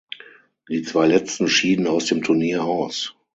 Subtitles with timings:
[0.67, 3.15] Die zwei Letzten schieden aus dem Turnier aus.